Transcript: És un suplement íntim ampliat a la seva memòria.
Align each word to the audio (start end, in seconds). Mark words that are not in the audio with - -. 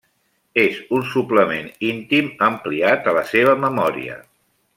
És 0.61 0.77
un 0.99 1.03
suplement 1.09 1.69
íntim 1.89 2.33
ampliat 2.49 3.11
a 3.13 3.15
la 3.19 3.25
seva 3.37 3.55
memòria. 3.69 4.19